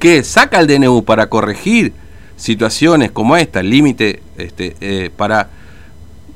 que 0.00 0.24
saca 0.24 0.58
el 0.58 0.66
DNU 0.66 1.04
para 1.04 1.28
corregir 1.28 1.92
situaciones 2.36 3.12
como 3.12 3.36
esta, 3.36 3.60
el 3.60 3.68
límite 3.70 4.22
este, 4.38 4.74
eh, 4.80 5.10
para 5.14 5.50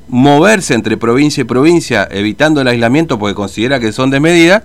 moverse 0.07 0.75
entre 0.75 0.97
provincia 0.97 1.41
y 1.41 1.45
provincia, 1.45 2.07
evitando 2.11 2.61
el 2.61 2.67
aislamiento 2.67 3.17
porque 3.17 3.33
considera 3.33 3.79
que 3.79 3.91
son 3.91 4.11
de 4.11 4.19
medida, 4.19 4.63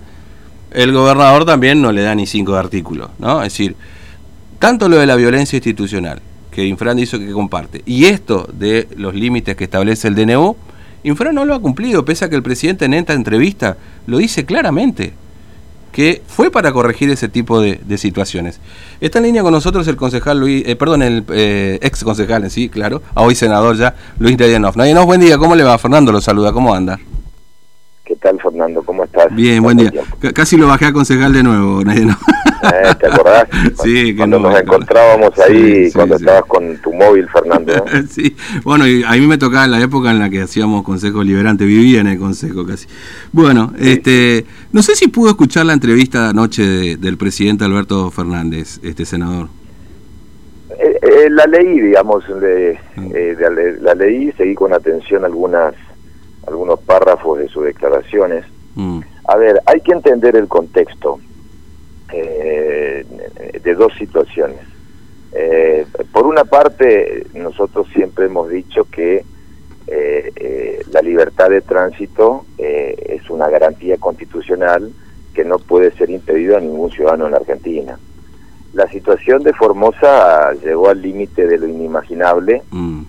el 0.69 0.93
gobernador 0.93 1.45
también 1.45 1.81
no 1.81 1.91
le 1.91 2.03
da 2.03 2.13
ni 2.13 2.27
cinco 2.27 2.55
artículos, 2.55 3.09
¿no? 3.17 3.41
Es 3.41 3.53
decir, 3.53 3.75
tanto 4.59 4.87
lo 4.87 4.97
de 4.97 5.07
la 5.07 5.15
violencia 5.15 5.57
institucional, 5.57 6.21
que 6.51 6.65
Infran 6.67 6.95
dice 6.95 7.17
que 7.17 7.31
comparte, 7.31 7.81
y 7.87 8.05
esto 8.05 8.47
de 8.53 8.87
los 8.95 9.15
límites 9.15 9.55
que 9.55 9.63
establece 9.63 10.09
el 10.09 10.15
DNU, 10.15 10.55
Infran 11.03 11.33
no 11.33 11.43
lo 11.43 11.55
ha 11.55 11.59
cumplido, 11.59 12.05
pese 12.05 12.25
a 12.25 12.29
que 12.29 12.35
el 12.35 12.43
presidente 12.43 12.85
en 12.85 12.93
esta 12.93 13.13
entrevista 13.13 13.77
lo 14.05 14.19
dice 14.19 14.45
claramente 14.45 15.13
que 15.91 16.21
fue 16.27 16.51
para 16.51 16.71
corregir 16.71 17.09
ese 17.09 17.27
tipo 17.27 17.59
de, 17.59 17.79
situaciones. 17.97 18.59
Está 18.99 19.19
en 19.19 19.25
línea 19.25 19.43
con 19.43 19.51
nosotros 19.51 19.87
el 19.87 19.95
concejal 19.95 20.39
Luis, 20.39 20.63
eh, 20.65 20.75
perdón, 20.75 21.01
el 21.03 21.23
eh, 21.29 21.77
ex 21.81 22.03
concejal 22.03 22.43
en 22.43 22.49
sí, 22.49 22.69
claro, 22.69 23.01
hoy 23.15 23.35
senador 23.35 23.75
ya, 23.75 23.95
Luis 24.17 24.37
Nayenov. 24.37 24.77
Nayenov, 24.77 25.05
buen 25.05 25.21
día, 25.21 25.37
¿cómo 25.37 25.55
le 25.55 25.63
va? 25.63 25.77
Fernando 25.77 26.11
lo 26.11 26.21
saluda, 26.21 26.51
¿cómo 26.51 26.73
anda? 26.73 26.99
¿Qué 28.05 28.15
tal, 28.15 28.39
Fernando? 28.41 28.81
¿Cómo 28.83 29.03
estás? 29.03 29.33
Bien, 29.33 29.61
buen 29.61 29.77
día. 29.77 29.91
Casi 30.33 30.57
lo 30.57 30.67
bajé 30.67 30.85
a 30.85 30.93
concejal 30.93 31.33
de 31.33 31.43
nuevo, 31.43 31.83
Nayenov. 31.83 32.17
Eh, 32.63 32.95
¿Te 32.99 33.07
acordás? 33.07 33.47
Sí, 33.83 34.15
cuando 34.15 34.39
nos 34.39 34.59
encontrábamos 34.59 35.37
ahí, 35.39 35.91
cuando 35.91 36.15
estabas 36.15 36.45
con 36.45 36.77
tu 36.77 36.93
móvil, 36.93 37.27
Fernando. 37.29 37.73
sí, 38.09 38.35
bueno, 38.63 38.87
y 38.87 39.03
a 39.03 39.11
mí 39.11 39.25
me 39.27 39.37
tocaba 39.37 39.67
la 39.67 39.81
época 39.81 40.11
en 40.11 40.19
la 40.19 40.29
que 40.29 40.41
hacíamos 40.41 40.83
Consejo 40.83 41.23
Liberante, 41.23 41.65
vivía 41.65 42.01
en 42.01 42.07
el 42.07 42.19
Consejo 42.19 42.65
casi. 42.65 42.87
Bueno, 43.31 43.73
este, 43.79 44.45
no 44.71 44.81
sé 44.83 44.95
si 44.95 45.07
pudo 45.07 45.29
escuchar 45.31 45.65
la 45.65 45.73
entrevista 45.73 46.29
anoche 46.29 46.97
del 46.97 47.17
presidente 47.17 47.65
Alberto 47.65 48.11
Fernández, 48.11 48.79
este 48.83 49.05
senador. 49.05 49.47
Eh, 50.79 50.99
eh, 51.01 51.29
la 51.29 51.45
leí, 51.45 51.79
digamos, 51.79 52.23
de, 52.39 52.79
mm. 52.95 53.83
la, 53.83 53.95
leí, 53.95 54.31
seguí 54.33 54.55
con 54.55 54.73
atención 54.73 55.25
algunas 55.25 55.73
algunos 56.47 56.79
párrafos 56.79 57.39
de 57.39 57.47
sus 57.49 57.65
declaraciones. 57.65 58.45
Mm. 58.75 59.01
A 59.27 59.37
ver, 59.37 59.61
hay 59.65 59.81
que 59.81 59.91
entender 59.91 60.35
el 60.35 60.47
contexto 60.47 61.19
eh, 62.13 63.05
de 63.63 63.73
dos 63.75 63.93
situaciones. 63.97 64.59
Eh, 65.33 65.85
por 66.11 66.25
una 66.25 66.43
parte, 66.43 67.25
nosotros 67.33 67.87
siempre 67.93 68.25
hemos 68.25 68.49
dicho 68.49 68.85
que 68.91 69.23
eh, 69.87 70.83
la 70.91 71.01
libertad 71.01 71.49
de 71.49 71.61
tránsito 71.61 72.45
es 72.57 73.29
una 73.29 73.49
garantía 73.49 73.97
constitucional 73.97 74.91
que 75.33 75.43
no 75.45 75.57
puede 75.59 75.91
ser 75.91 76.09
impedida 76.09 76.57
a 76.57 76.61
ningún 76.61 76.91
ciudadano 76.91 77.25
en 77.25 77.31
la 77.31 77.37
Argentina. 77.37 77.97
La 78.73 78.89
situación 78.89 79.43
de 79.43 79.53
Formosa 79.53 80.53
llegó 80.53 80.89
al 80.89 81.01
límite 81.01 81.47
de 81.47 81.57
lo 81.57 81.67
inimaginable 81.67 82.61
mm. 82.71 83.01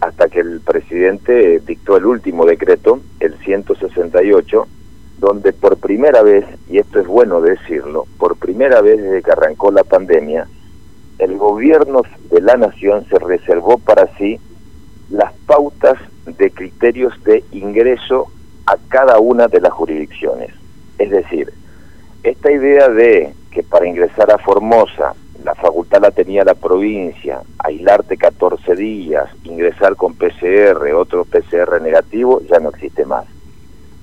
hasta 0.00 0.28
que 0.28 0.40
el 0.40 0.60
presidente 0.60 1.60
dictó 1.60 1.96
el 1.96 2.06
último 2.06 2.46
decreto, 2.46 3.00
el 3.20 3.36
168, 3.38 4.66
donde 5.22 5.52
por 5.52 5.76
primera 5.76 6.20
vez, 6.22 6.44
y 6.68 6.78
esto 6.78 6.98
es 6.98 7.06
bueno 7.06 7.40
decirlo, 7.40 8.06
por 8.18 8.36
primera 8.36 8.80
vez 8.80 9.00
desde 9.00 9.22
que 9.22 9.30
arrancó 9.30 9.70
la 9.70 9.84
pandemia, 9.84 10.48
el 11.20 11.38
gobierno 11.38 12.02
de 12.28 12.40
la 12.40 12.56
nación 12.56 13.06
se 13.08 13.20
reservó 13.20 13.78
para 13.78 14.08
sí 14.16 14.40
las 15.10 15.32
pautas 15.46 15.96
de 16.26 16.50
criterios 16.50 17.14
de 17.22 17.44
ingreso 17.52 18.32
a 18.66 18.76
cada 18.88 19.20
una 19.20 19.46
de 19.46 19.60
las 19.60 19.72
jurisdicciones. 19.72 20.50
Es 20.98 21.10
decir, 21.10 21.52
esta 22.24 22.50
idea 22.50 22.88
de 22.88 23.32
que 23.52 23.62
para 23.62 23.86
ingresar 23.86 24.28
a 24.32 24.38
Formosa 24.38 25.14
la 25.44 25.54
facultad 25.54 26.02
la 26.02 26.10
tenía 26.10 26.42
la 26.42 26.54
provincia, 26.54 27.42
aislarte 27.60 28.16
14 28.16 28.74
días, 28.74 29.28
ingresar 29.44 29.94
con 29.94 30.16
PCR, 30.16 30.92
otro 30.96 31.24
PCR 31.24 31.80
negativo, 31.80 32.42
ya 32.50 32.58
no 32.58 32.70
existe 32.70 33.06
más 33.06 33.26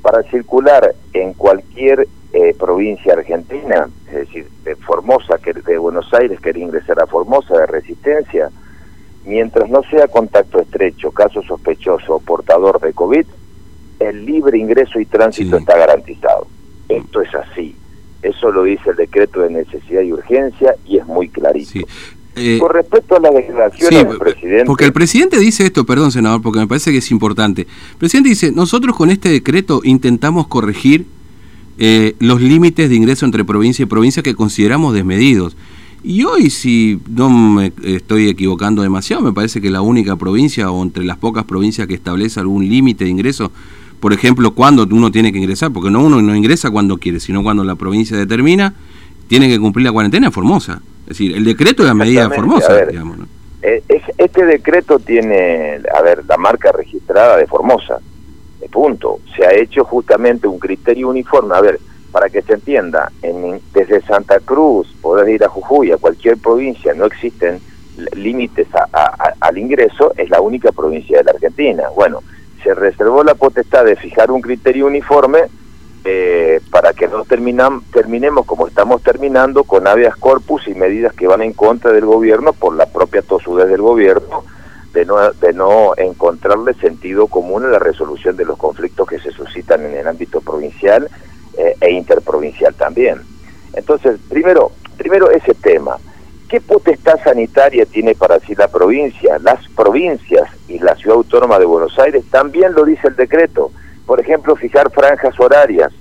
para 0.02 0.24
circular 0.24 0.96
en 1.14 1.34
cualquier 1.34 2.08
eh, 2.34 2.56
provincia 2.58 3.14
argentina, 3.14 3.90
es 4.08 4.14
decir, 4.14 4.48
de 4.64 4.76
Formosa, 4.76 5.38
que 5.38 5.54
de 5.54 5.78
Buenos 5.78 6.14
Aires 6.14 6.40
quiere 6.40 6.60
ingresar 6.60 7.02
a 7.02 7.08
Formosa 7.08 7.58
de 7.58 7.66
Resistencia, 7.66 8.50
mientras 9.26 9.70
no 9.70 9.82
sea 9.84 10.08
contacto 10.08 10.60
estrecho, 10.60 11.12
caso 11.12 11.42
sospechoso 11.44 12.16
o 12.16 12.20
portador 12.20 12.80
de 12.80 12.94
COVID, 12.94 13.26
el 14.00 14.26
libre 14.26 14.58
ingreso 14.58 15.00
y 15.00 15.06
tránsito 15.06 15.58
está 15.58 15.78
garantizado. 15.78 16.48
Esto 16.88 17.22
es 17.22 17.34
así. 17.36 17.76
Eso 18.22 18.52
lo 18.52 18.64
dice 18.64 18.90
el 18.90 18.96
decreto 18.96 19.42
de 19.42 19.50
necesidad 19.50 20.02
y 20.02 20.12
urgencia 20.12 20.76
y 20.86 20.98
es 20.98 21.06
muy 21.06 21.30
clarito. 21.30 21.80
Eh, 22.36 22.58
Con 22.60 22.72
respecto 22.72 23.16
a 23.16 23.20
las 23.20 23.34
declaraciones 23.34 24.08
del 24.08 24.18
presidente. 24.18 24.66
Porque 24.66 24.86
el 24.86 24.94
presidente 24.94 25.40
dice 25.40 25.66
esto, 25.66 25.86
perdón, 25.86 26.12
senador, 26.12 26.42
porque 26.42 26.60
me 26.60 26.68
parece 26.68 26.92
que 26.92 27.00
es 27.00 27.12
importante. 27.12 27.64
El 27.64 27.98
presidente 27.98 28.30
dice: 28.30 28.52
Nosotros 28.52 28.96
con 28.96 29.10
este 29.10 29.30
decreto 29.30 29.82
intentamos 29.84 30.48
corregir 30.48 31.06
eh, 31.78 32.16
los 32.20 32.42
límites 32.42 32.90
de 32.90 32.96
ingreso 32.96 33.26
entre 33.26 33.44
provincia 33.46 33.84
y 33.84 33.86
provincia 33.88 34.22
que 34.22 34.36
consideramos 34.36 34.94
desmedidos. 34.94 35.56
Y 36.04 36.24
hoy, 36.24 36.50
si 36.50 37.00
no 37.10 37.30
me 37.30 37.74
estoy 37.84 38.30
equivocando 38.30 38.82
demasiado, 38.82 39.22
me 39.22 39.34
parece 39.34 39.60
que 39.60 39.70
la 39.70 39.82
única 39.82 40.16
provincia 40.16 40.72
o 40.72 40.82
entre 40.82 41.04
las 41.04 41.18
pocas 41.18 41.44
provincias 41.44 41.88
que 41.88 41.94
establece 41.94 42.40
algún 42.40 42.68
límite 42.68 43.04
de 43.04 43.10
ingreso, 43.10 43.52
por 44.00 44.14
ejemplo, 44.14 44.52
cuando 44.52 44.88
uno 44.90 45.12
tiene 45.12 45.34
que 45.34 45.40
ingresar, 45.40 45.74
porque 45.74 45.90
no 45.92 46.02
uno 46.02 46.22
no 46.22 46.36
ingresa 46.36 46.70
cuando 46.72 46.98
quiere, 46.98 47.20
sino 47.20 47.44
cuando 47.44 47.66
la 47.66 47.76
provincia 47.76 48.16
determina, 48.16 48.76
tiene 49.28 49.50
que 49.50 49.60
cumplir 49.60 49.86
la 49.86 49.92
cuarentena 49.92 50.28
en 50.28 50.32
Formosa. 50.32 50.82
Es 51.10 51.18
decir, 51.18 51.36
el 51.36 51.44
decreto 51.44 51.82
de 51.82 51.90
la 51.90 51.96
medida 51.96 52.30
Formosa, 52.30 52.86
digamos. 52.86 53.18
Eh, 53.64 53.82
este 54.18 54.46
decreto 54.46 55.00
tiene, 55.00 55.82
a 55.92 56.02
ver, 56.04 56.24
la 56.28 56.38
marca 56.38 56.72
registrada 56.72 57.36
de 57.36 57.48
Formosa, 57.48 58.00
de 58.60 58.70
punto. 58.70 59.20
Se 59.36 59.44
ha 59.44 59.52
hecho 59.52 59.84
justamente 59.84 60.48
un 60.48 60.60
criterio 60.60 61.10
uniforme. 61.10 61.56
A 61.56 61.62
ver, 61.62 61.80
para 62.12 62.30
que 62.30 62.44
se 62.44 62.54
entienda, 62.54 63.12
en, 63.24 63.60
desde 63.74 64.02
Santa 64.02 64.40
Cruz, 64.40 64.96
poder 65.02 65.30
ir 65.30 65.44
a 65.44 65.50
Jujuy, 65.50 65.92
a 65.92 65.98
cualquier 65.98 66.38
provincia, 66.38 66.94
no 66.94 67.06
existen 67.06 67.60
límites 68.14 68.68
al 69.42 69.58
ingreso, 69.58 70.14
es 70.16 70.30
la 70.30 70.42
única 70.42 70.72
provincia 70.72 71.18
de 71.18 71.24
la 71.24 71.32
Argentina. 71.32 71.84
Bueno, 71.96 72.22
se 72.64 72.76
reservó 72.76 73.24
la 73.24 73.34
potestad 73.34 73.84
de 73.84 73.96
fijar 73.96 74.30
un 74.30 74.42
criterio 74.42 74.86
uniforme 74.86 75.40
eh, 76.06 76.62
para 76.72 76.94
que 76.94 77.08
no 77.08 77.26
terminan, 77.26 77.82
terminemos 77.92 78.46
como 78.46 78.68
estamos 78.68 79.02
terminando 79.04 79.64
con 79.64 79.88
habeas 79.88 80.16
corpus 80.16 80.68
y 80.68 80.74
medidas 80.74 81.14
que 81.14 81.28
van 81.28 81.42
en 81.42 81.54
contra 81.54 81.92
del 81.92 82.06
gobierno 82.06 82.54
por 82.54 82.76
la 82.76 82.86
propia 82.86 83.22
tosudez 83.22 83.68
del 83.68 83.82
gobierno 83.82 84.44
de 84.94 85.06
no, 85.06 85.32
de 85.32 85.54
no 85.54 85.94
encontrarle 85.98 86.74
sentido 86.76 87.28
común 87.28 87.66
en 87.66 87.72
la 87.72 87.80
resolución 87.80 88.36
de 88.38 88.46
los 88.46 88.58
conflictos 88.58 89.08
que 89.08 89.20
se 89.20 89.32
suscitan 89.32 89.86
en 89.86 89.96
el 89.96 90.08
ámbito 90.08 90.42
provincial 90.42 91.10
eh, 91.58 91.76
e 91.82 91.92
interprovincial 91.92 92.74
también. 92.76 93.22
Entonces, 93.74 94.20
primero, 94.30 94.72
primero 94.98 95.30
ese 95.30 95.54
tema. 95.54 95.98
¿Qué 96.48 96.60
potestad 96.62 97.20
sanitaria 97.24 97.86
tiene 97.86 98.16
para 98.16 98.40
sí 98.40 98.56
la 98.56 98.68
provincia? 98.68 99.38
Las 99.38 99.68
provincias 99.76 100.50
y 100.68 100.80
la 100.80 100.96
ciudad 100.96 101.18
autónoma 101.18 101.60
de 101.60 101.66
Buenos 101.66 102.00
Aires 102.00 102.24
también 102.32 102.74
lo 102.74 102.86
dice 102.86 103.08
el 103.08 103.16
decreto 103.16 103.72
por 104.10 104.20
ejemplo, 104.20 104.56
fijar 104.56 104.90
franjas 104.90 105.40
horarias 105.40 105.92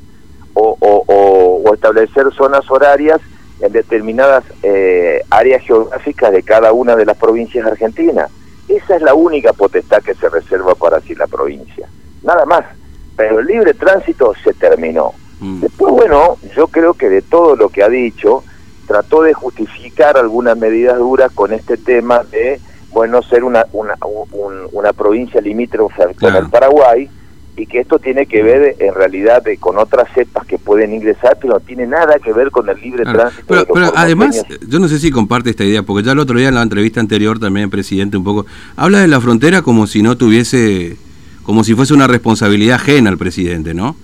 o, 0.54 1.70
establecer 1.74 2.32
zonas 2.32 2.68
horarias 2.70 3.20
en 3.60 3.70
determinadas 3.70 4.44
eh, 4.62 5.20
áreas 5.28 5.62
geográficas 5.62 6.32
de 6.32 6.42
cada 6.42 6.72
una 6.72 6.96
de 6.96 7.04
las 7.04 7.18
provincias 7.18 7.66
argentinas. 7.66 8.30
Esa 8.66 8.96
es 8.96 9.02
la 9.02 9.12
única 9.12 9.52
potestad 9.52 10.02
que 10.02 10.14
se 10.14 10.30
reserva 10.30 10.74
para 10.74 11.00
sí 11.00 11.14
la 11.14 11.26
provincia. 11.26 11.86
Nada 12.22 12.46
más. 12.46 12.64
Pero 13.14 13.40
el 13.40 13.46
libre 13.46 13.74
tránsito 13.74 14.32
se 14.42 14.54
terminó. 14.54 15.12
Mm. 15.40 15.60
Después, 15.60 15.92
bueno, 15.92 16.38
yo 16.56 16.68
creo 16.68 16.94
que 16.94 17.10
de 17.10 17.20
todo 17.20 17.56
lo 17.56 17.68
que 17.68 17.82
ha 17.82 17.90
dicho, 17.90 18.42
trató 18.86 19.20
de 19.20 19.34
justificar 19.34 20.16
algunas 20.16 20.56
medidas 20.56 20.96
duras 20.96 21.30
con 21.34 21.52
este 21.52 21.76
tema 21.76 22.24
de, 22.24 22.58
bueno, 22.90 23.20
ser 23.20 23.44
una, 23.44 23.66
una, 23.74 23.96
una 24.72 24.92
provincia 24.94 25.42
limítrofe 25.42 26.14
con 26.18 26.34
el 26.34 26.48
Paraguay, 26.48 27.10
y 27.58 27.66
que 27.66 27.80
esto 27.80 27.98
tiene 27.98 28.26
que 28.26 28.42
ver 28.42 28.76
en 28.78 28.94
realidad 28.94 29.42
con 29.58 29.78
otras 29.78 30.08
cepas 30.14 30.46
que 30.46 30.58
pueden 30.58 30.94
ingresar, 30.94 31.36
pero 31.40 31.54
no 31.54 31.60
tiene 31.60 31.88
nada 31.88 32.18
que 32.20 32.32
ver 32.32 32.52
con 32.52 32.68
el 32.68 32.80
libre 32.80 33.02
tránsito. 33.02 33.64
Pero, 33.74 33.92
además, 33.96 34.44
yo 34.66 34.78
no 34.78 34.86
sé 34.86 35.00
si 35.00 35.10
comparte 35.10 35.50
esta 35.50 35.64
idea, 35.64 35.82
porque 35.82 36.06
ya 36.06 36.12
el 36.12 36.20
otro 36.20 36.38
día 36.38 36.48
en 36.48 36.54
la 36.54 36.62
entrevista 36.62 37.00
anterior 37.00 37.40
también 37.40 37.64
el 37.64 37.70
presidente 37.70 38.16
un 38.16 38.22
poco 38.22 38.46
habla 38.76 39.00
de 39.00 39.08
la 39.08 39.20
frontera 39.20 39.62
como 39.62 39.88
si 39.88 40.02
no 40.02 40.16
tuviese, 40.16 40.96
como 41.42 41.64
si 41.64 41.74
fuese 41.74 41.94
una 41.94 42.06
responsabilidad 42.06 42.76
ajena 42.76 43.10
al 43.10 43.18
presidente, 43.18 43.74
¿no? 43.74 43.96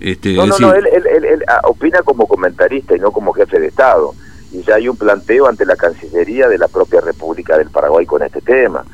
Este, 0.00 0.34
no, 0.34 0.46
no, 0.46 0.58
no, 0.58 0.74
él, 0.74 0.86
él, 0.86 1.44
ah, 1.48 1.60
opina 1.64 2.02
como 2.02 2.26
comentarista 2.26 2.96
y 2.96 3.00
no 3.00 3.12
como 3.12 3.32
jefe 3.32 3.60
de 3.60 3.68
Estado. 3.68 4.12
Y 4.50 4.62
ya 4.62 4.74
hay 4.74 4.88
un 4.88 4.96
planteo 4.96 5.46
ante 5.46 5.64
la 5.66 5.76
Cancillería 5.76 6.48
de 6.48 6.58
la 6.58 6.66
propia 6.66 7.00
República 7.00 7.56
del 7.58 7.70
Paraguay 7.70 8.06
con 8.06 8.22
este 8.22 8.40
tema. 8.40 8.84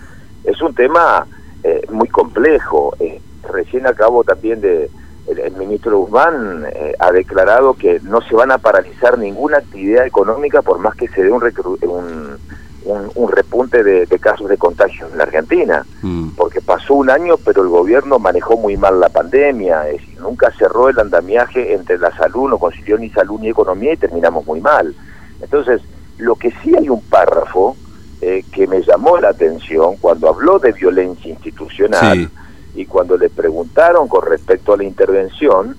Es 0.45 0.61
un 0.61 0.75
tema 0.75 1.27
eh, 1.63 1.87
muy 1.91 2.09
complejo. 2.09 2.95
Eh, 3.01 3.21
recién 3.53 3.87
acabo 3.87 4.25
también 4.25 4.61
de, 4.61 4.91
el, 5.27 5.57
ministro 5.57 5.99
Guzmán 5.99 6.67
eh, 6.73 6.95
ha 6.99 7.11
declarado 7.11 7.75
que 7.75 8.01
no 8.03 8.21
se 8.23 8.35
van 8.35 8.51
a 8.51 8.59
paralizar 8.59 9.19
ninguna 9.19 9.59
actividad 9.59 10.07
económica 10.07 10.63
por 10.63 10.79
más 10.79 10.95
que 10.95 11.09
se 11.09 11.23
dé 11.23 11.31
un, 11.31 11.43
un, 11.83 13.11
un, 13.15 13.33
repunte 13.33 13.83
de, 13.83 14.07
casos 14.19 14.49
de 14.49 14.59
contagio 14.59 15.07
en 15.11 15.19
la 15.19 15.25
Argentina, 15.25 15.85
mm. 16.03 16.31
porque 16.37 16.61
pasó 16.61 16.95
un 16.95 17.11
año 17.11 17.37
pero 17.39 17.63
el 17.63 17.69
gobierno 17.69 18.19
manejó 18.19 18.57
muy 18.57 18.77
mal 18.77 19.01
la 19.01 19.09
pandemia, 19.09 19.89
es 19.89 20.01
decir, 20.01 20.21
nunca 20.21 20.53
cerró 20.59 20.89
el 20.89 20.99
andamiaje 20.99 21.75
entre 21.75 21.99
la 21.99 22.15
salud, 22.17 22.51
no 22.51 22.59
consiguió 22.59 22.99
ni 22.99 23.11
salud 23.11 23.41
ni 23.41 23.49
economía 23.49 23.95
y 23.95 23.97
terminamos 23.97 24.47
muy 24.47 24.61
mal. 24.61 24.95
Entonces, 25.41 25.81
lo 26.19 26.37
que 26.37 26.53
sí 26.63 26.75
hay 26.77 26.89
un 26.89 27.03
párrafo 27.03 27.77
eh, 28.21 28.45
que 28.53 28.67
me 28.67 28.83
llamó 28.83 29.19
la 29.19 29.31
atención 29.31 29.97
cuando 30.01 30.29
habló 30.29 30.59
de 30.59 30.73
violencia 30.73 31.31
institucional 31.31 32.31
y 32.75 32.87
cuando 32.87 33.17
le 33.17 33.29
preguntaron 33.31 34.09
con 34.09 34.27
respecto 34.27 34.73
a 34.73 34.77
la 34.77 34.85
intervención, 34.85 35.77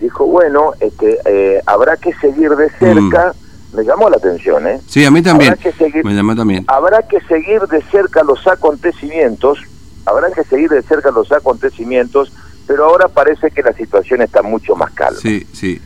dijo, 0.00 0.26
bueno, 0.26 0.72
este, 0.80 1.18
eh, 1.24 1.60
habrá 1.66 1.96
que 1.96 2.12
seguir 2.14 2.50
de 2.50 2.70
cerca, 2.70 3.34
mm. 3.72 3.76
me 3.76 3.84
llamó 3.84 4.08
la 4.08 4.16
atención, 4.16 4.66
¿eh? 4.66 4.80
Sí, 4.86 5.04
a 5.04 5.10
mí 5.10 5.22
también, 5.22 5.56
me 6.04 6.14
llamó 6.14 6.34
también. 6.34 6.64
Habrá 6.68 7.02
que 7.02 7.20
seguir 7.22 7.62
de 7.62 7.82
cerca 7.82 8.22
los 8.22 8.46
acontecimientos, 8.46 9.58
habrá 10.06 10.30
que 10.30 10.44
seguir 10.44 10.70
de 10.70 10.82
cerca 10.82 11.10
los 11.10 11.30
acontecimientos, 11.32 12.32
pero 12.66 12.84
ahora 12.84 13.08
parece 13.08 13.50
que 13.50 13.62
la 13.62 13.72
situación 13.72 14.22
está 14.22 14.42
mucho 14.42 14.76
más 14.76 14.92
calma. 14.92 15.18
Sí, 15.20 15.46
sí. 15.52 15.80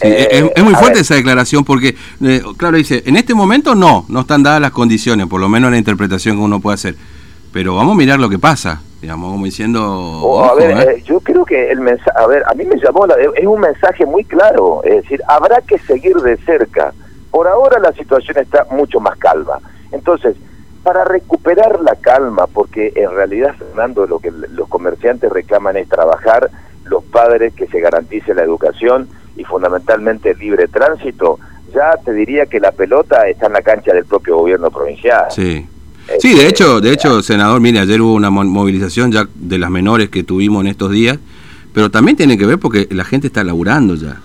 Eh, 0.00 0.52
es, 0.54 0.62
muy 0.62 0.74
fuerte 0.76 1.00
esa 1.00 1.16
declaración 1.16 1.64
porque, 1.64 1.96
eh, 2.22 2.42
claro, 2.56 2.76
dice, 2.76 3.02
en 3.04 3.16
este 3.16 3.34
momento 3.34 3.74
no, 3.74 4.06
no 4.08 4.20
están 4.20 4.44
dadas 4.44 4.60
las 4.60 4.70
condiciones, 4.70 5.26
por 5.26 5.40
lo 5.40 5.48
menos 5.48 5.72
la 5.72 5.78
interpretación 5.78 6.36
que 6.36 6.42
uno 6.42 6.60
puede 6.60 6.74
hacer. 6.74 6.96
Pero 7.52 7.74
vamos 7.74 7.94
a 7.94 7.96
mirar 7.96 8.20
lo 8.20 8.28
que 8.28 8.38
pasa, 8.38 8.80
digamos, 9.00 9.32
como 9.32 9.44
diciendo... 9.44 9.82
Oh, 9.82 10.44
a 10.44 10.54
ver, 10.54 10.88
¿eh? 10.88 11.02
yo 11.04 11.20
creo 11.20 11.44
que 11.44 11.70
el 11.70 11.80
mensaje, 11.80 12.10
a 12.16 12.26
ver, 12.26 12.42
a 12.46 12.54
mí 12.54 12.64
me 12.64 12.76
llamó, 12.76 13.06
la, 13.06 13.14
es 13.14 13.46
un 13.46 13.60
mensaje 13.60 14.04
muy 14.04 14.24
claro, 14.24 14.82
es 14.84 15.02
decir, 15.02 15.22
habrá 15.28 15.60
que 15.60 15.78
seguir 15.78 16.16
de 16.16 16.36
cerca. 16.38 16.92
Por 17.30 17.46
ahora 17.46 17.78
la 17.78 17.92
situación 17.92 18.38
está 18.38 18.66
mucho 18.70 19.00
más 19.00 19.16
calma. 19.18 19.60
Entonces, 19.92 20.36
para 20.82 21.04
recuperar 21.04 21.80
la 21.80 21.94
calma, 21.96 22.46
porque 22.46 22.92
en 22.96 23.10
realidad, 23.10 23.54
Fernando, 23.56 24.06
lo 24.06 24.18
que 24.18 24.30
los 24.30 24.68
comerciantes 24.68 25.30
reclaman 25.30 25.76
es 25.76 25.88
trabajar, 25.88 26.50
los 26.84 27.04
padres 27.04 27.52
que 27.54 27.66
se 27.66 27.80
garantice 27.80 28.34
la 28.34 28.42
educación, 28.42 29.08
y 29.36 29.44
fundamentalmente 29.44 30.34
libre 30.34 30.66
tránsito, 30.66 31.38
ya 31.72 31.96
te 32.04 32.12
diría 32.12 32.46
que 32.46 32.60
la 32.60 32.72
pelota 32.72 33.28
está 33.28 33.46
en 33.46 33.52
la 33.52 33.62
cancha 33.62 33.92
del 33.92 34.04
propio 34.04 34.36
gobierno 34.36 34.70
provincial. 34.70 35.26
Sí. 35.30 35.66
Sí, 36.20 36.34
de 36.34 36.48
hecho, 36.48 36.80
de 36.80 36.92
hecho, 36.92 37.22
senador, 37.22 37.60
mire, 37.60 37.80
ayer 37.80 38.00
hubo 38.00 38.14
una 38.14 38.30
movilización 38.30 39.12
ya 39.12 39.28
de 39.34 39.58
las 39.58 39.70
menores 39.70 40.08
que 40.08 40.22
tuvimos 40.22 40.62
en 40.62 40.68
estos 40.68 40.90
días, 40.90 41.18
pero 41.72 41.90
también 41.90 42.16
tiene 42.16 42.38
que 42.38 42.46
ver 42.46 42.58
porque 42.58 42.88
la 42.90 43.04
gente 43.04 43.26
está 43.26 43.44
laburando 43.44 43.94
ya. 43.94 44.20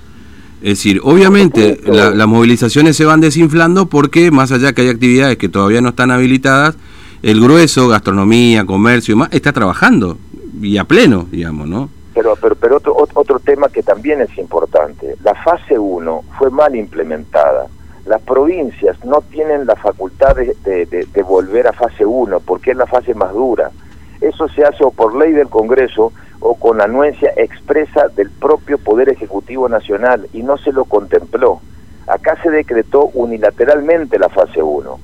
Es 0.61 0.77
decir, 0.77 1.01
obviamente 1.03 1.81
las 1.85 2.27
movilizaciones 2.27 2.95
se 2.95 3.03
van 3.03 3.19
desinflando 3.19 3.87
porque 3.87 4.31
más 4.31 4.51
allá 4.53 4.71
que 4.71 4.83
hay 4.83 4.89
actividades 4.89 5.37
que 5.37 5.49
todavía 5.49 5.81
no 5.81 5.89
están 5.89 6.09
habilitadas, 6.09 6.75
el 7.21 7.41
grueso, 7.41 7.89
gastronomía, 7.89 8.65
comercio 8.65 9.13
y 9.13 9.17
más, 9.17 9.29
está 9.33 9.51
trabajando 9.51 10.17
y 10.61 10.77
a 10.77 10.85
pleno, 10.85 11.27
digamos, 11.29 11.67
¿no? 11.67 11.89
Pero, 12.13 12.37
pero, 12.39 12.55
pero 12.55 12.77
otro, 12.77 12.95
otro 13.13 13.39
tema 13.39 13.67
que 13.69 13.83
también 13.83 14.21
es 14.21 14.37
importante, 14.37 15.15
la 15.23 15.35
fase 15.35 15.77
1 15.77 16.23
fue 16.37 16.49
mal 16.49 16.75
implementada. 16.75 17.67
Las 18.05 18.21
provincias 18.21 19.03
no 19.05 19.21
tienen 19.21 19.65
la 19.65 19.75
facultad 19.75 20.35
de, 20.35 20.85
de, 20.85 21.23
volver 21.23 21.67
a 21.67 21.73
fase 21.73 22.05
1 22.05 22.41
porque 22.41 22.71
es 22.71 22.77
la 22.77 22.85
fase 22.85 23.13
más 23.13 23.33
dura. 23.33 23.71
Eso 24.19 24.47
se 24.49 24.63
hace 24.63 24.83
o 24.83 24.91
por 24.91 25.15
ley 25.15 25.31
del 25.31 25.49
Congreso 25.49 26.11
o 26.39 26.55
con 26.55 26.81
anuencia 26.81 27.31
expresa 27.37 28.09
del 28.09 28.29
propio 28.29 28.77
Poder 28.77 29.09
Ejecutivo 29.09 29.69
Nacional 29.69 30.27
y 30.33 30.43
no 30.43 30.57
se 30.57 30.73
lo 30.73 30.83
contempló. 30.85 31.61
Acá 32.07 32.37
se 32.43 32.49
decretó 32.49 33.09
unilateralmente 33.13 34.19
la 34.19 34.27
fase 34.27 34.61
1. 34.61 34.99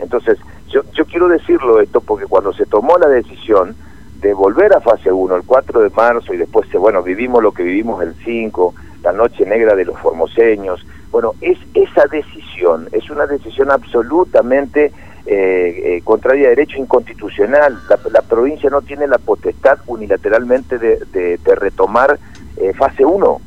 Entonces, 0.00 0.38
yo, 0.68 0.82
yo 0.92 1.04
quiero 1.06 1.28
decirlo 1.28 1.80
esto 1.80 2.00
porque 2.00 2.26
cuando 2.26 2.52
se 2.52 2.66
tomó 2.66 2.98
la 2.98 3.08
decisión, 3.08 3.76
de 4.24 4.32
volver 4.32 4.74
a 4.74 4.80
fase 4.80 5.12
1 5.12 5.36
el 5.36 5.42
4 5.44 5.82
de 5.82 5.90
marzo 5.90 6.32
y 6.32 6.38
después, 6.38 6.66
bueno, 6.72 7.02
vivimos 7.02 7.42
lo 7.42 7.52
que 7.52 7.62
vivimos 7.62 8.02
el 8.02 8.14
5, 8.24 8.74
la 9.02 9.12
noche 9.12 9.44
negra 9.44 9.76
de 9.76 9.84
los 9.84 9.98
formoseños. 10.00 10.84
Bueno, 11.10 11.34
es 11.42 11.58
esa 11.74 12.06
decisión, 12.06 12.88
es 12.92 13.10
una 13.10 13.26
decisión 13.26 13.70
absolutamente 13.70 14.86
eh, 15.26 15.96
eh, 15.96 16.00
contraria 16.04 16.46
a 16.46 16.50
derecho 16.50 16.78
inconstitucional. 16.78 17.78
La, 18.10 18.22
provincia 18.22 18.70
no 18.70 18.80
tiene 18.80 19.06
la 19.06 19.18
potestad 19.18 19.78
unilateralmente 19.86 20.78
de, 20.78 21.38
retomar 21.44 22.18
eh, 22.56 22.72
fase 22.72 23.04
1. 23.04 23.40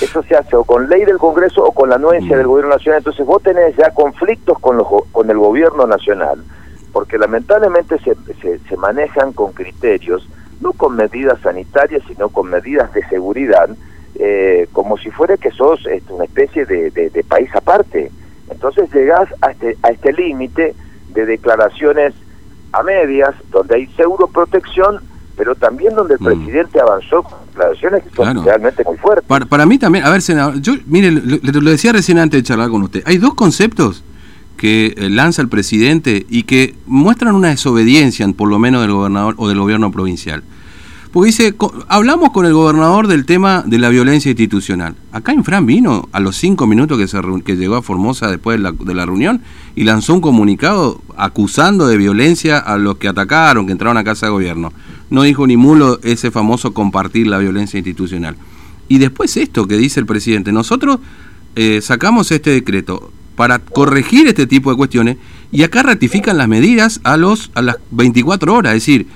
Eso 0.00 0.22
se 0.24 0.34
hace 0.34 0.56
o 0.56 0.64
con 0.64 0.88
ley 0.88 1.04
del 1.04 1.18
Congreso 1.18 1.62
o 1.62 1.70
con 1.70 1.90
la 1.90 1.94
anuencia 1.94 2.34
mm. 2.34 2.38
del 2.38 2.48
Gobierno 2.48 2.74
Nacional. 2.74 2.98
Entonces 2.98 3.24
vos 3.24 3.40
tenés 3.40 3.76
ya 3.76 3.90
conflictos 3.90 4.58
con, 4.58 4.76
los, 4.78 4.88
con 5.12 5.30
el 5.30 5.38
Gobierno 5.38 5.86
Nacional 5.86 6.42
porque 6.96 7.18
lamentablemente 7.18 7.98
se, 7.98 8.16
se, 8.66 8.76
manejan 8.78 9.34
con 9.34 9.52
criterios, 9.52 10.26
no 10.62 10.72
con 10.72 10.96
medidas 10.96 11.38
sanitarias, 11.42 12.02
sino 12.08 12.30
con 12.30 12.48
medidas 12.48 12.90
de 12.94 13.06
seguridad, 13.08 13.68
eh, 14.14 14.66
como 14.72 14.96
si 14.96 15.10
fuera 15.10 15.36
que 15.36 15.50
sos 15.50 15.84
este, 15.84 16.10
una 16.10 16.24
especie 16.24 16.64
de, 16.64 16.90
de, 16.90 17.24
país 17.24 17.50
aparte. 17.54 18.10
Entonces 18.48 18.90
llegás 18.94 19.28
a 19.42 19.50
este, 19.50 19.76
a 19.82 19.88
este 19.90 20.10
límite 20.14 20.74
de 21.12 21.26
declaraciones 21.26 22.14
a 22.72 22.82
medias, 22.82 23.34
donde 23.50 23.74
hay 23.74 23.90
protección, 24.32 25.02
pero 25.36 25.54
también 25.54 25.94
donde 25.94 26.14
el 26.14 26.20
mm. 26.20 26.24
presidente 26.24 26.80
avanzó 26.80 27.24
con 27.24 27.34
declaraciones 27.48 28.04
que 28.04 28.10
son 28.16 28.42
realmente 28.42 28.82
muy 28.84 28.96
fuertes. 28.96 29.26
Para, 29.28 29.66
mí 29.66 29.76
también, 29.76 30.02
a 30.06 30.08
ver, 30.08 30.22
senador, 30.22 30.62
yo, 30.62 30.72
mire, 30.86 31.10
lo, 31.10 31.20
lo 31.42 31.70
decía 31.70 31.92
recién 31.92 32.18
antes 32.18 32.40
de 32.40 32.42
charlar 32.42 32.70
con 32.70 32.84
usted, 32.84 33.02
hay 33.04 33.18
dos 33.18 33.34
conceptos 33.34 34.02
que 34.56 34.94
eh, 34.96 35.10
lanza 35.10 35.42
el 35.42 35.48
presidente 35.48 36.26
y 36.28 36.44
que 36.44 36.74
muestran 36.86 37.34
una 37.34 37.48
desobediencia, 37.48 38.26
por 38.32 38.48
lo 38.48 38.58
menos 38.58 38.82
del 38.82 38.92
gobernador 38.92 39.34
o 39.38 39.48
del 39.48 39.58
gobierno 39.58 39.90
provincial. 39.90 40.42
Porque 41.12 41.28
dice, 41.28 41.54
hablamos 41.88 42.30
con 42.30 42.44
el 42.44 42.52
gobernador 42.52 43.06
del 43.06 43.24
tema 43.24 43.62
de 43.64 43.78
la 43.78 43.88
violencia 43.88 44.30
institucional. 44.30 44.96
Acá 45.12 45.32
Infran 45.32 45.64
vino 45.64 46.08
a 46.12 46.20
los 46.20 46.36
cinco 46.36 46.66
minutos 46.66 46.98
que, 46.98 47.08
se, 47.08 47.18
que 47.42 47.56
llegó 47.56 47.76
a 47.76 47.82
Formosa 47.82 48.28
después 48.30 48.58
de 48.58 48.62
la, 48.64 48.72
de 48.72 48.92
la, 48.92 49.06
reunión 49.06 49.40
y 49.74 49.84
lanzó 49.84 50.12
un 50.12 50.20
comunicado 50.20 51.00
acusando 51.16 51.86
de 51.86 51.96
violencia 51.96 52.58
a 52.58 52.76
los 52.76 52.98
que 52.98 53.08
atacaron, 53.08 53.64
que 53.64 53.72
entraron 53.72 53.96
a 53.96 54.04
casa 54.04 54.26
de 54.26 54.32
gobierno. 54.32 54.74
No 55.08 55.22
dijo 55.22 55.46
ni 55.46 55.56
mulo 55.56 56.00
ese 56.02 56.30
famoso 56.30 56.74
compartir 56.74 57.28
la 57.28 57.38
violencia 57.38 57.78
institucional. 57.78 58.36
Y 58.88 58.98
después 58.98 59.36
esto 59.36 59.66
que 59.66 59.78
dice 59.78 60.00
el 60.00 60.06
presidente, 60.06 60.52
nosotros 60.52 60.98
eh, 61.54 61.80
sacamos 61.80 62.30
este 62.30 62.50
decreto, 62.50 63.10
para 63.36 63.58
corregir 63.58 64.26
este 64.26 64.46
tipo 64.46 64.70
de 64.70 64.76
cuestiones 64.76 65.18
y 65.52 65.62
acá 65.62 65.82
ratifican 65.82 66.38
las 66.38 66.48
medidas 66.48 67.00
a 67.04 67.16
los 67.16 67.50
a 67.54 67.62
las 67.62 67.76
24 67.90 68.52
horas, 68.52 68.74
es 68.74 68.82
decir, 68.82 69.06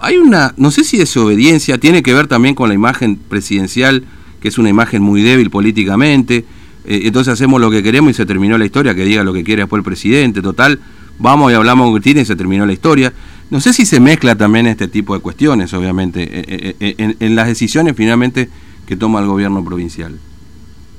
hay 0.00 0.16
una 0.16 0.54
no 0.56 0.70
sé 0.70 0.84
si 0.84 0.96
desobediencia 0.96 1.78
tiene 1.78 2.02
que 2.02 2.14
ver 2.14 2.26
también 2.26 2.54
con 2.54 2.68
la 2.68 2.74
imagen 2.74 3.16
presidencial, 3.16 4.04
que 4.40 4.48
es 4.48 4.58
una 4.58 4.68
imagen 4.68 5.02
muy 5.02 5.22
débil 5.22 5.50
políticamente. 5.50 6.44
Eh, 6.84 7.02
entonces 7.04 7.32
hacemos 7.32 7.60
lo 7.60 7.70
que 7.70 7.82
queremos 7.82 8.12
y 8.12 8.14
se 8.14 8.24
terminó 8.24 8.56
la 8.56 8.64
historia, 8.64 8.94
que 8.94 9.04
diga 9.04 9.22
lo 9.22 9.32
que 9.32 9.44
quiere 9.44 9.62
después 9.62 9.80
el 9.80 9.84
presidente, 9.84 10.40
total, 10.40 10.80
vamos 11.18 11.52
y 11.52 11.54
hablamos 11.54 11.86
con 11.86 11.94
Cristina 11.94 12.22
y 12.22 12.24
se 12.24 12.36
terminó 12.36 12.64
la 12.64 12.72
historia. 12.72 13.12
No 13.50 13.60
sé 13.60 13.72
si 13.72 13.86
se 13.86 13.98
mezcla 13.98 14.36
también 14.36 14.66
este 14.66 14.88
tipo 14.88 15.14
de 15.14 15.20
cuestiones, 15.20 15.72
obviamente, 15.74 16.22
eh, 16.22 16.76
eh, 16.80 17.16
en 17.18 17.34
las 17.34 17.48
decisiones 17.48 17.94
finalmente 17.96 18.48
que 18.86 18.96
toma 18.96 19.20
el 19.20 19.26
gobierno 19.26 19.64
provincial. 19.64 20.18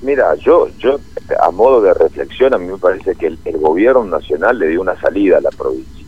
Mira, 0.01 0.33
yo, 0.35 0.69
yo 0.77 0.99
a 1.41 1.51
modo 1.51 1.81
de 1.81 1.93
reflexión, 1.93 2.53
a 2.53 2.57
mí 2.57 2.67
me 2.67 2.77
parece 2.77 3.15
que 3.15 3.27
el, 3.27 3.57
gobierno 3.57 4.05
nacional 4.05 4.57
le 4.57 4.67
dio 4.67 4.81
una 4.81 4.99
salida 4.99 5.37
a 5.37 5.41
la 5.41 5.49
provincia. 5.51 6.05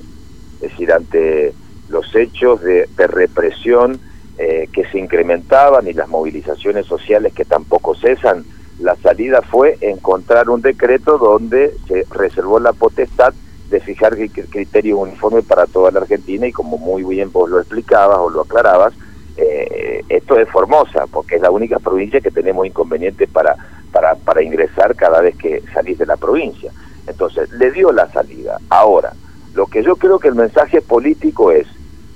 Es 0.55 0.71
decir, 0.71 0.91
ante 0.91 1.53
los 1.89 2.15
hechos 2.15 2.61
de, 2.61 2.87
represión 2.95 3.99
eh, 4.37 4.69
que 4.71 4.85
se 4.85 4.97
incrementaban 4.97 5.87
y 5.87 5.93
las 5.93 6.07
movilizaciones 6.07 6.85
sociales 6.85 7.33
que 7.33 7.43
tampoco 7.43 7.93
cesan, 7.95 8.45
la 8.79 8.95
salida 8.95 9.41
fue 9.41 9.77
encontrar 9.81 10.49
un 10.49 10.61
decreto 10.61 11.17
donde 11.17 11.75
se 11.87 12.05
reservó 12.09 12.59
la 12.59 12.73
potestad 12.73 13.33
de 13.69 13.79
fijar 13.79 14.17
criterios 14.49 14.99
uniformes 14.99 15.45
para 15.45 15.65
toda 15.65 15.91
la 15.91 15.99
Argentina 15.99 16.47
y 16.47 16.51
como 16.51 16.77
muy 16.77 17.03
bien 17.03 17.31
vos 17.31 17.49
lo 17.49 17.59
explicabas 17.59 18.17
o 18.17 18.29
lo 18.29 18.41
aclarabas, 18.41 18.93
eh, 19.37 20.03
esto 20.09 20.37
es 20.37 20.49
Formosa, 20.49 21.05
porque 21.07 21.35
es 21.35 21.41
la 21.41 21.51
única 21.51 21.79
provincia 21.79 22.21
que 22.21 22.31
tenemos 22.31 22.65
inconvenientes 22.65 23.29
para 23.29 23.55
para, 24.01 24.15
para 24.15 24.41
ingresar 24.41 24.95
cada 24.95 25.21
vez 25.21 25.35
que 25.37 25.61
salís 25.73 25.99
de 25.99 26.07
la 26.07 26.17
provincia. 26.17 26.71
Entonces, 27.05 27.51
le 27.51 27.71
dio 27.71 27.91
la 27.91 28.11
salida. 28.11 28.57
Ahora, 28.69 29.13
lo 29.53 29.67
que 29.67 29.83
yo 29.83 29.95
creo 29.95 30.17
que 30.17 30.29
el 30.29 30.35
mensaje 30.35 30.81
político 30.81 31.51
es, 31.51 31.67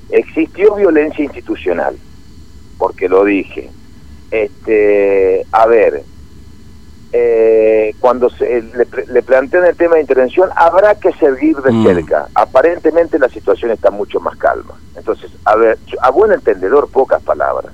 existió 0.10 0.74
violencia 0.76 1.24
institucional, 1.24 1.96
porque 2.80 3.08
lo 3.08 3.24
dije. 3.24 3.70
Este, 4.32 5.46
a 5.52 5.68
ver, 5.68 6.04
eh, 7.14 7.94
cuando 8.00 8.32
se, 8.32 8.64
le, 8.64 8.88
le, 9.08 9.22
plantean 9.22 9.66
el 9.66 9.78
tema 9.78 9.96
de 9.96 10.02
intervención, 10.02 10.50
habrá 10.56 10.96
que 10.96 11.14
seguir 11.14 11.58
de 11.58 11.72
mm. 11.72 11.84
cerca. 11.86 12.28
Aparentemente 12.34 13.20
la 13.20 13.30
situación 13.30 13.70
está 13.70 13.92
mucho 13.92 14.20
más 14.20 14.36
calma. 14.38 14.74
Entonces, 14.96 15.30
a 15.46 15.56
ver, 15.56 15.78
a 16.02 16.10
buen 16.10 16.32
entendedor, 16.32 16.90
pocas 16.90 17.22
palabras. 17.22 17.72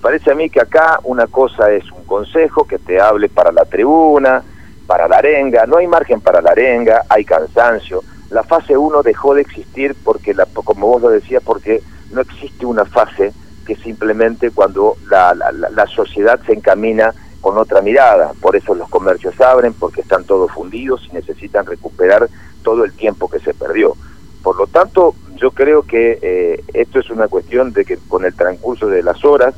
Parece 0.00 0.30
a 0.30 0.34
mí 0.34 0.50
que 0.50 0.60
acá 0.60 1.00
una 1.04 1.26
cosa 1.26 1.70
es 1.72 1.90
un 1.90 2.04
consejo 2.04 2.64
que 2.64 2.78
te 2.78 3.00
hable 3.00 3.28
para 3.28 3.52
la 3.52 3.64
tribuna, 3.64 4.42
para 4.86 5.08
la 5.08 5.18
arenga, 5.18 5.66
no 5.66 5.78
hay 5.78 5.86
margen 5.86 6.20
para 6.20 6.40
la 6.40 6.52
arenga, 6.52 7.02
hay 7.08 7.24
cansancio. 7.24 8.02
La 8.30 8.42
fase 8.42 8.76
1 8.76 9.02
dejó 9.02 9.34
de 9.34 9.42
existir 9.42 9.96
porque, 10.04 10.34
la, 10.34 10.46
como 10.46 10.88
vos 10.88 11.02
lo 11.02 11.08
decías, 11.10 11.42
porque 11.42 11.82
no 12.12 12.20
existe 12.20 12.66
una 12.66 12.84
fase 12.84 13.32
que 13.66 13.76
simplemente 13.76 14.50
cuando 14.52 14.96
la, 15.08 15.34
la, 15.34 15.50
la 15.52 15.86
sociedad 15.86 16.40
se 16.46 16.52
encamina 16.52 17.12
con 17.40 17.58
otra 17.58 17.80
mirada. 17.80 18.32
Por 18.40 18.56
eso 18.56 18.74
los 18.74 18.88
comercios 18.88 19.40
abren, 19.40 19.72
porque 19.72 20.00
están 20.00 20.24
todos 20.24 20.50
fundidos 20.52 21.06
y 21.10 21.14
necesitan 21.14 21.66
recuperar 21.66 22.28
todo 22.62 22.84
el 22.84 22.92
tiempo 22.92 23.28
que 23.28 23.38
se 23.38 23.54
perdió. 23.54 23.94
Por 24.42 24.56
lo 24.56 24.66
tanto, 24.66 25.14
yo 25.36 25.50
creo 25.50 25.82
que 25.82 26.18
eh, 26.22 26.64
esto 26.74 27.00
es 27.00 27.10
una 27.10 27.28
cuestión 27.28 27.72
de 27.72 27.84
que 27.84 27.98
con 28.08 28.24
el 28.24 28.34
transcurso 28.34 28.88
de 28.88 29.02
las 29.02 29.24
horas, 29.24 29.54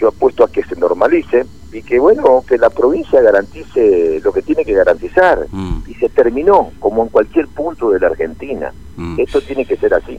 yo 0.00 0.08
apuesto 0.08 0.44
a 0.44 0.50
que 0.50 0.62
se 0.64 0.76
normalice 0.76 1.44
y 1.72 1.82
que, 1.82 1.98
bueno, 1.98 2.44
que 2.46 2.58
la 2.58 2.70
provincia 2.70 3.20
garantice 3.20 4.20
lo 4.24 4.32
que 4.32 4.42
tiene 4.42 4.64
que 4.64 4.72
garantizar. 4.72 5.46
Mm. 5.50 5.82
Y 5.88 5.94
se 5.94 6.08
terminó, 6.08 6.70
como 6.78 7.02
en 7.02 7.08
cualquier 7.08 7.46
punto 7.48 7.90
de 7.90 8.00
la 8.00 8.08
Argentina. 8.08 8.72
Mm. 8.96 9.20
Esto 9.20 9.40
tiene 9.40 9.64
que 9.64 9.76
ser 9.76 9.94
así. 9.94 10.18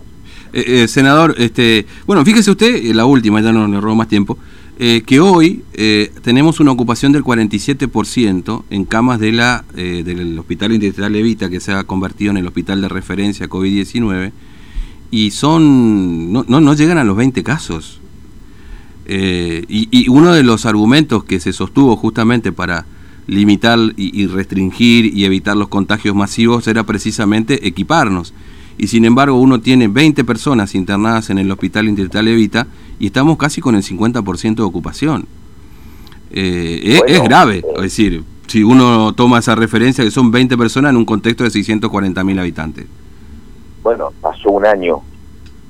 Eh, 0.53 0.83
eh, 0.83 0.87
senador, 0.87 1.35
este, 1.37 1.85
bueno, 2.05 2.23
fíjese 2.23 2.51
usted, 2.51 2.83
la 2.93 3.05
última, 3.05 3.41
ya 3.41 3.51
no 3.51 3.67
le 3.67 3.79
robo 3.79 3.95
más 3.95 4.07
tiempo, 4.07 4.37
eh, 4.83 5.03
que 5.05 5.19
hoy 5.19 5.63
eh, 5.73 6.11
tenemos 6.23 6.59
una 6.59 6.71
ocupación 6.71 7.11
del 7.11 7.23
47% 7.23 8.63
en 8.71 8.85
camas 8.85 9.19
de 9.19 9.31
la, 9.31 9.63
eh, 9.75 10.01
del 10.03 10.39
Hospital 10.39 10.71
Industrial 10.71 11.13
Levita, 11.13 11.51
que 11.51 11.59
se 11.59 11.71
ha 11.71 11.83
convertido 11.83 12.31
en 12.31 12.37
el 12.37 12.47
hospital 12.47 12.81
de 12.81 12.89
referencia 12.89 13.47
COVID-19, 13.47 14.31
y 15.11 15.29
son 15.29 16.33
no, 16.33 16.43
no, 16.47 16.73
llegan 16.73 16.97
a 16.97 17.03
los 17.03 17.15
20 17.15 17.43
casos. 17.43 18.00
Y, 19.13 20.07
uno 20.09 20.33
de 20.33 20.43
los 20.43 20.65
argumentos 20.65 21.25
que 21.25 21.39
se 21.39 21.51
sostuvo 21.51 21.97
justamente 21.97 22.51
para 22.51 22.85
limitar 23.27 23.77
y 23.97 24.25
restringir 24.27 25.05
y 25.05 25.25
evitar 25.25 25.57
los 25.57 25.67
contagios 25.67 26.15
masivos 26.15 26.67
era 26.67 26.83
precisamente 26.83 27.67
equiparnos 27.67 28.33
y 28.81 28.87
sin 28.87 29.05
embargo 29.05 29.39
uno 29.39 29.61
tiene 29.61 29.87
20 29.87 30.23
personas 30.23 30.73
internadas 30.73 31.29
en 31.29 31.37
el 31.37 31.51
Hospital 31.51 31.87
Intertal 31.87 32.27
Evita 32.27 32.65
y 32.99 33.05
estamos 33.05 33.37
casi 33.37 33.61
con 33.61 33.75
el 33.75 33.83
50% 33.83 34.55
de 34.55 34.63
ocupación. 34.63 35.27
Eh, 36.31 36.99
es, 37.07 37.23
grave, 37.23 37.57
eh, 37.57 37.65
es 37.75 37.81
decir, 37.81 38.23
si 38.47 38.63
uno 38.63 39.13
toma 39.13 39.37
esa 39.37 39.53
referencia 39.53 40.03
que 40.03 40.09
son 40.09 40.31
20 40.31 40.57
personas 40.57 40.91
en 40.91 40.97
un 40.97 41.05
contexto 41.05 41.43
de 41.43 41.51
640 41.51 42.23
mil 42.23 42.39
habitantes. 42.39 42.87
Bueno, 43.83 44.11
pasó 44.19 44.49
un 44.49 44.65
año, 44.65 45.01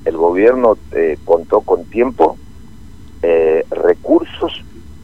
el 0.06 0.16
gobierno 0.16 0.78
eh, 0.92 1.18
contó 1.24 1.60
con 1.60 1.84
tiempo, 1.84 2.38
recursos 3.70 4.52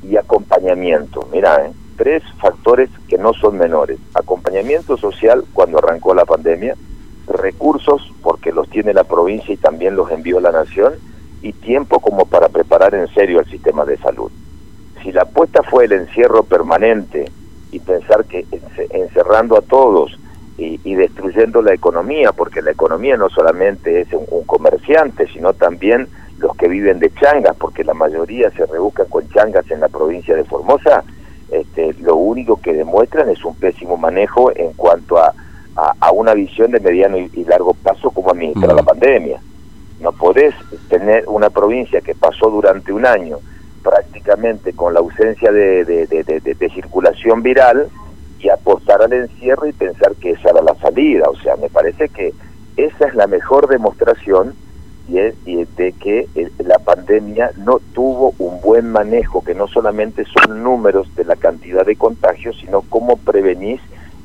y 0.03 0.17
acompañamiento. 0.17 1.29
Mira, 1.33 1.71
tres 1.97 2.23
factores 2.41 2.89
que 3.09 3.19
no 3.19 3.35
son 3.35 3.59
menores. 3.59 3.99
Acompañamiento 4.15 4.97
social 4.97 5.45
cuando 5.53 5.79
arrancó 5.79 6.15
la 6.15 6.25
pandemia, 6.25 6.75
recursos, 7.27 8.13
porque 8.23 8.53
los 8.53 8.69
tiene 8.71 8.95
la 8.95 9.05
provincia 9.05 9.53
y 9.53 9.59
también 9.59 9.97
los 9.97 10.11
envió 10.11 10.41
la 10.41 10.53
nación, 10.53 10.95
y 11.43 11.53
tiempo 11.53 12.01
como 12.01 12.25
para 12.25 12.49
preparar 12.49 12.95
en 12.95 13.09
serio 13.09 13.41
el 13.41 13.47
sistema 13.51 13.85
de 13.85 13.97
salud. 13.99 14.31
Si 15.03 15.13
la 15.13 15.23
apuesta 15.23 15.63
fue 15.63 15.85
el 15.85 15.93
encierro 15.93 16.43
permanente 16.43 17.31
y 17.71 17.79
pensar 17.81 18.25
que 18.25 18.47
encerrando 18.91 19.57
a 19.57 19.61
todos 19.61 20.19
y, 20.57 20.95
destruyendo 20.97 21.63
la 21.63 21.73
economía, 21.73 22.33
porque 22.33 22.63
la 22.63 22.73
economía 22.73 23.17
no 23.17 23.29
solamente 23.29 24.01
es 24.01 24.09
un, 24.13 24.45
comerciante, 24.45 25.29
sino 25.33 25.53
también 25.53 26.09
que 26.59 26.69
viven 26.69 26.99
de 26.99 27.11
changas, 27.15 27.57
porque 27.57 27.85
la 27.85 27.95
mayoría 27.95 28.51
se 28.51 28.67
rebuscan 28.67 29.07
con 29.09 29.29
changas 29.31 29.71
en 29.71 29.81
la 29.81 29.89
provincia 29.89 30.35
de 30.35 30.45
Formosa, 30.45 31.05
este, 31.51 31.95
lo 32.01 32.17
único 32.17 32.61
que 32.61 32.75
demuestran 32.75 33.31
es 33.31 33.45
un 33.45 33.55
pésimo 33.55 33.97
manejo 33.97 34.51
en 34.55 34.73
cuanto 34.75 35.19
a 35.19 35.33
a, 36.01 36.13
una 36.13 36.35
visión 36.35 36.71
de 36.73 36.81
mediano 36.81 37.17
y, 37.19 37.45
largo 37.45 37.75
plazo 37.75 38.11
como 38.11 38.31
administrar 38.31 38.75
la 38.75 38.83
pandemia. 38.83 39.41
No 40.01 40.13
podés 40.13 40.55
tener 40.89 41.25
una 41.29 41.51
provincia 41.51 42.01
que 42.01 42.15
pasó 42.15 42.51
durante 42.51 42.93
un 42.93 43.07
año 43.07 43.39
prácticamente 43.83 44.73
con 44.73 44.93
la 44.93 45.01
ausencia 45.01 45.53
de, 45.53 45.85
de, 45.85 46.71
circulación 46.75 47.43
viral 47.43 47.89
y 48.41 48.49
apostar 48.49 49.03
al 49.03 49.13
encierro 49.13 49.67
y 49.67 49.73
pensar 49.73 50.15
que 50.17 50.31
esa 50.31 50.51
era 50.51 50.63
la 50.63 50.75
salida. 50.77 51.29
O 51.29 51.37
sea, 51.37 51.57
me 51.57 51.69
parece 51.69 52.09
que 52.09 52.33
esa 52.77 53.07
es 53.07 53.15
la 53.15 53.27
mejor 53.27 53.69
demostración 53.69 54.55
y 55.09 55.19
es, 55.19 55.35
de 55.77 55.93
que 55.93 56.29
la 56.59 56.79
pandemia 56.79 57.53
no 57.57 57.81
tuvo 57.95 58.35
un 58.39 58.61
buen 58.61 58.91
manejo, 58.93 59.43
que 59.43 59.55
no 59.55 59.67
solamente 59.67 60.25
son 60.25 60.63
números 60.63 61.15
de 61.17 61.25
la 61.25 61.37
cantidad 61.37 61.87
de 61.87 61.97
contagios, 61.97 62.57
sino 62.61 62.83
cómo 62.83 63.17
prevenís 63.17 63.81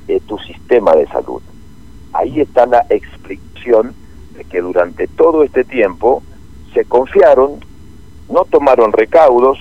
eh, 0.07 0.19
tu 0.27 0.37
sistema 0.39 0.93
de 0.93 1.07
salud. 1.07 1.41
Ahí 2.11 2.41
está 2.41 2.65
la 2.65 2.85
explicación 2.89 3.95
de 4.35 4.43
que 4.43 4.61
durante 4.61 5.07
todo 5.07 5.43
este 5.43 5.63
tiempo 5.63 6.21
se 6.73 6.83
confiaron, 6.85 7.59
no 8.29 8.43
tomaron 8.45 8.91
recaudos, 8.91 9.59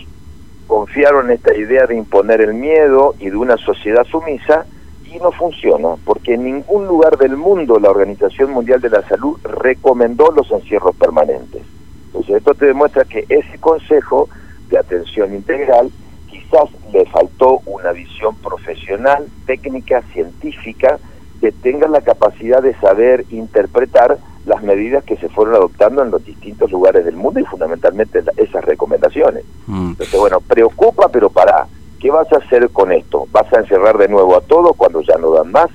confiaron 0.67 1.26
en 1.26 1.37
esta 1.37 1.55
idea 1.55 1.87
de 1.87 1.97
imponer 1.97 2.41
el 2.41 2.55
miedo 2.55 3.14
y 3.21 3.31
de 3.31 3.37
una 3.37 3.57
sociedad 3.59 4.05
sumisa 4.05 4.67
y 5.14 5.19
no 5.19 5.33
funciona, 5.33 5.97
porque 6.04 6.35
en 6.35 6.45
ningún 6.45 6.87
lugar 6.87 7.19
del 7.19 7.37
mundo 7.37 7.78
la 7.78 7.90
Organización 7.90 8.50
Mundial 8.50 8.81
de 8.81 8.90
la 8.90 9.02
Salud 9.09 9.38
recomendó 9.42 10.31
los 10.31 10.50
encierros 10.50 10.97
permanentes. 10.97 11.62
Entonces 12.07 12.37
esto 12.37 12.54
te 12.54 12.66
demuestra 12.66 13.04
que 13.04 13.25
ese 13.28 13.59
consejo 13.59 14.28
de 14.71 14.78
atención 14.78 15.35
integral 15.35 15.90
quizás 16.28 16.69
le 16.92 17.04
faltó 17.07 17.61
una 17.66 17.92
visión 17.92 18.37
profesional, 18.37 19.26
técnica, 19.47 20.02
científica, 20.12 20.99
que 21.40 21.52
tenga 21.52 21.88
la 21.88 22.00
capacidad 22.00 22.62
de 22.62 22.75
saber 22.76 23.25
interpretar 23.31 24.19
las 24.47 24.62
medidas 24.62 25.04
que 25.04 25.16
se 25.16 25.28
fueron 25.28 25.54
adoptando 25.54 26.02
en 26.02 26.11
los 26.11 26.25
distintos 26.25 26.71
lugares 26.71 27.04
del 27.04 27.16
mundo 27.16 27.40
y 27.40 27.45
fundamentalmente 27.45 28.23
esas 28.37 28.64
recomendaciones. 28.64 29.45
Mm. 29.66 29.90
Entonces, 29.90 30.19
bueno, 30.19 30.40
preocupa, 30.40 31.09
pero 31.09 31.31
para, 31.31 31.66
¿qué 32.03 32.11
vas 32.11 32.31
a 32.33 32.39
hacer 32.39 32.69
con 32.71 32.91
esto? 32.91 33.29
¿Vas 33.31 33.51
a 33.53 33.61
encerrar 33.61 33.97
de 33.97 34.09
nuevo 34.09 34.37
a 34.37 34.41
todos 34.41 34.77
cuando 34.77 35.01
ya 35.03 35.17
no 35.19 35.31
dan 35.31 35.53
más? 35.53 35.71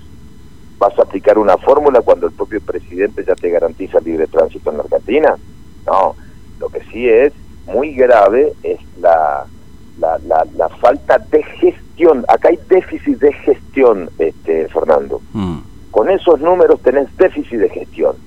¿Vas 0.77 0.99
a 0.99 1.03
aplicar 1.03 1.39
una 1.39 1.57
fórmula 1.57 2.01
cuando 2.01 2.27
el 2.27 2.33
propio 2.33 2.59
presidente 2.59 3.23
ya 3.25 3.33
te 3.33 3.49
garantiza 3.49 4.01
libre 4.01 4.27
tránsito 4.27 4.69
en 4.69 4.77
la 4.77 4.83
Argentina? 4.83 5.37
No, 5.85 6.15
lo 6.59 6.67
que 6.67 6.81
sí 6.91 7.07
es 7.07 7.31
muy 7.65 7.93
grave 7.93 8.51
es 8.61 8.77
la, 8.99 9.45
la, 9.99 10.19
la, 10.53 10.69
falta 10.81 11.17
de 11.17 11.43
gestión. 11.43 12.25
Acá 12.27 12.49
hay 12.49 12.59
déficit 12.67 13.19
de 13.19 13.31
gestión, 13.31 14.09
este, 14.19 14.67
Fernando. 14.67 15.21
Mm. 15.31 15.59
Con 15.91 16.09
esos 16.09 16.41
números 16.41 16.81
tenés 16.81 17.07
déficit 17.15 17.57
de 17.57 17.69
gestión. 17.69 18.17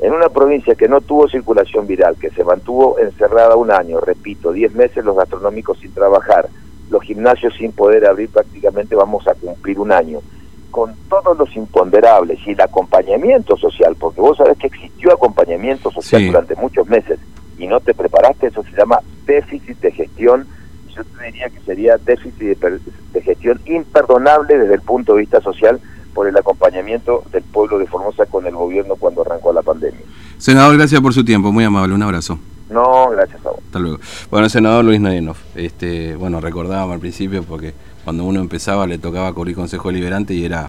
En 0.00 0.14
una 0.14 0.30
provincia 0.30 0.74
que 0.74 0.88
no 0.88 1.02
tuvo 1.02 1.28
circulación 1.28 1.86
viral, 1.86 2.16
que 2.16 2.30
se 2.30 2.44
mantuvo 2.44 2.98
encerrada 2.98 3.56
un 3.56 3.70
año, 3.70 4.00
repito, 4.00 4.52
10 4.52 4.74
meses 4.74 5.04
los 5.04 5.16
gastronómicos 5.16 5.78
sin 5.78 5.92
trabajar, 5.92 6.48
los 6.92 7.02
gimnasios 7.02 7.54
sin 7.58 7.72
poder 7.72 8.06
abrir 8.06 8.28
prácticamente 8.28 8.94
vamos 8.94 9.26
a 9.26 9.34
cumplir 9.34 9.80
un 9.80 9.90
año. 9.90 10.20
Con 10.70 10.94
todos 11.08 11.36
los 11.36 11.54
imponderables 11.56 12.38
y 12.46 12.52
el 12.52 12.60
acompañamiento 12.60 13.56
social, 13.56 13.96
porque 13.98 14.20
vos 14.20 14.38
sabés 14.38 14.56
que 14.58 14.68
existió 14.68 15.12
acompañamiento 15.12 15.90
social 15.90 16.26
durante 16.26 16.54
muchos 16.54 16.86
meses 16.86 17.18
y 17.58 17.66
no 17.66 17.80
te 17.80 17.92
preparaste, 17.92 18.46
eso 18.46 18.62
se 18.62 18.76
llama 18.76 19.00
déficit 19.26 19.78
de 19.80 19.90
gestión 19.90 20.46
yo 20.94 21.04
te 21.04 21.24
diría 21.24 21.48
que 21.48 21.60
sería 21.60 21.96
déficit 21.96 22.58
de, 22.58 23.22
gestión 23.22 23.60
imperdonable 23.66 24.58
desde 24.58 24.74
el 24.74 24.80
punto 24.82 25.14
de 25.14 25.20
vista 25.20 25.40
social 25.40 25.80
por 26.14 26.26
el 26.28 26.36
acompañamiento 26.36 27.22
del 27.32 27.42
pueblo 27.42 27.78
de 27.78 27.86
Formosa 27.86 28.26
con 28.26 28.46
el 28.46 28.54
gobierno 28.54 28.96
cuando 28.96 29.22
arrancó 29.22 29.52
la 29.52 29.62
pandemia. 29.62 30.00
Senador, 30.38 30.76
gracias 30.76 31.00
por 31.00 31.14
su 31.14 31.24
tiempo, 31.24 31.52
muy 31.52 31.64
amable, 31.64 31.94
un 31.94 32.02
abrazo. 32.02 32.38
No, 32.68 33.10
gracias. 33.10 33.41
Hasta 33.72 33.80
luego. 33.80 34.00
Bueno, 34.30 34.50
senador 34.50 34.84
Luis 34.84 35.00
Nadinov, 35.00 35.36
este, 35.54 36.14
bueno, 36.16 36.42
recordábamos 36.42 36.92
al 36.92 37.00
principio 37.00 37.42
porque 37.42 37.72
cuando 38.04 38.22
uno 38.22 38.38
empezaba 38.38 38.86
le 38.86 38.98
tocaba 38.98 39.32
cubrir 39.32 39.54
Consejo 39.54 39.90
Liberante 39.90 40.34
y 40.34 40.44
era 40.44 40.60